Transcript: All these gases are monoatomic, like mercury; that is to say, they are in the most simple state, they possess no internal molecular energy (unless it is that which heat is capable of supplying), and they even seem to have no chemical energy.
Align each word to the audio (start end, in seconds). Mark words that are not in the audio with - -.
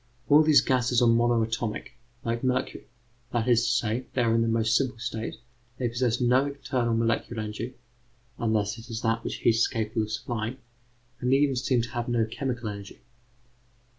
All 0.29 0.41
these 0.41 0.61
gases 0.61 0.99
are 1.03 1.07
monoatomic, 1.07 1.89
like 2.23 2.43
mercury; 2.43 2.87
that 3.31 3.47
is 3.47 3.63
to 3.63 3.71
say, 3.71 4.05
they 4.13 4.23
are 4.23 4.33
in 4.33 4.41
the 4.41 4.47
most 4.47 4.75
simple 4.75 4.97
state, 4.97 5.35
they 5.77 5.89
possess 5.89 6.19
no 6.19 6.47
internal 6.47 6.95
molecular 6.95 7.43
energy 7.43 7.75
(unless 8.39 8.79
it 8.79 8.89
is 8.89 9.01
that 9.01 9.23
which 9.23 9.35
heat 9.35 9.53
is 9.57 9.67
capable 9.67 10.01
of 10.01 10.11
supplying), 10.11 10.57
and 11.19 11.31
they 11.31 11.37
even 11.37 11.55
seem 11.55 11.83
to 11.83 11.91
have 11.91 12.09
no 12.09 12.25
chemical 12.25 12.67
energy. 12.69 13.01